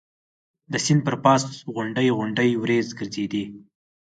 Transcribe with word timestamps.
د 0.71 0.73
سیند 0.85 1.01
پر 1.05 1.15
پاسه 1.23 1.49
غونډۍ 1.75 2.07
غونډۍ 2.17 2.51
وریځ 2.61 2.87
ګرځېدې. 2.99 3.43